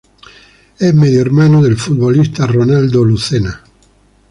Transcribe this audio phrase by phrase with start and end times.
[0.79, 3.63] Es medio hermano del futbolista Ronaldo Lucena.